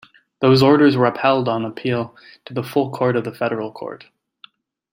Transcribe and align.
Those 0.39 0.63
orders 0.63 0.97
were 0.97 1.05
upheld 1.05 1.47
on 1.47 1.63
appeal 1.63 2.15
to 2.45 2.55
the 2.55 2.63
Full 2.63 2.89
Court 2.91 3.15
of 3.15 3.23
the 3.23 3.31
Federal 3.35 3.71
Court. 3.71 4.03